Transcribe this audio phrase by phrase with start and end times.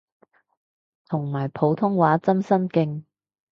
[1.09, 3.03] 同埋普通話真心勁